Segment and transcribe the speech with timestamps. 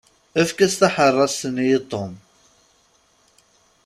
[0.41, 2.11] Efk-as taḥeṛṛast-nni i Ṭom.